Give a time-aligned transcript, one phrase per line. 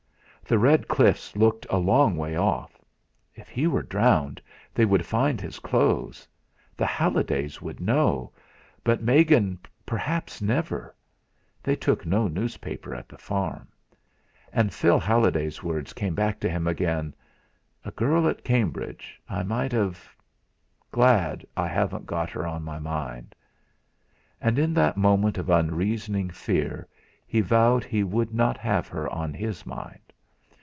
[0.47, 2.77] The red cliffs looked a long way off.
[3.35, 4.41] If he were drowned
[4.75, 6.27] they would find his clothes.
[6.75, 8.33] The Hallidays would know;
[8.83, 10.93] but Megan perhaps never
[11.63, 13.69] they took no newspaper at the farm.
[14.51, 17.15] And Phil Halliday's words came back to him again:
[17.85, 20.13] "A girl at Cambridge I might have
[20.91, 23.35] Glad I haven't got her on my mind!"
[24.41, 26.89] And in that moment of unreasoning fear
[27.25, 29.99] he vowed he would not have her on his mind.